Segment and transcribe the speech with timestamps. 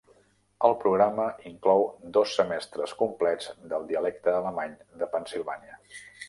[0.67, 1.85] El programa inclou
[2.17, 5.79] dos semestres complets del dialecte alemany de Pennsilvània.